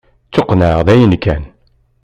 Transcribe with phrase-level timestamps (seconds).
[0.27, 1.43] Ttuqennεeɣ dayen kan.